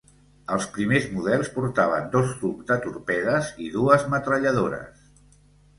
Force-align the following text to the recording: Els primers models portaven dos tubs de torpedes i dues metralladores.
Els 0.53 0.63
primers 0.77 1.05
models 1.17 1.51
portaven 1.59 2.09
dos 2.17 2.33
tubs 2.41 2.71
de 2.73 2.81
torpedes 2.87 3.55
i 3.67 3.71
dues 3.79 4.09
metralladores. 4.17 5.11